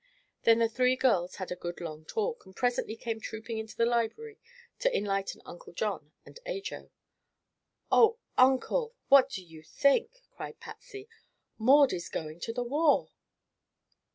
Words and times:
Then 0.45 0.57
the 0.57 0.67
three 0.67 0.95
girls 0.95 1.35
had 1.35 1.51
"a 1.51 1.55
good, 1.55 1.79
long 1.79 2.05
talk" 2.05 2.43
and 2.47 2.55
presently 2.55 2.95
came 2.95 3.19
trooping 3.21 3.59
into 3.59 3.77
the 3.77 3.85
library 3.85 4.39
to 4.79 4.97
enlighten 4.97 5.43
Uncle 5.45 5.73
John 5.73 6.11
and 6.25 6.39
Ajo. 6.47 6.89
"Oh, 7.91 8.17
Uncle! 8.35 8.95
What 9.09 9.29
do 9.29 9.43
you 9.43 9.61
think?" 9.61 10.23
cried 10.31 10.59
Patsy. 10.59 11.07
"Maud 11.59 11.93
is 11.93 12.09
going 12.09 12.39
to 12.39 12.51
the 12.51 12.63
war!" 12.63 13.09